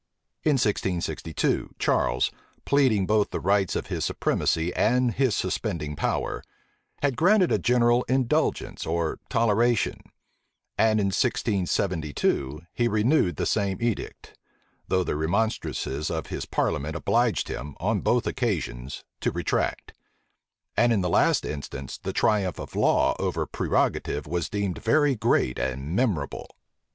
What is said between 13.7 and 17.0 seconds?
edict: though the remonstrances of his parliament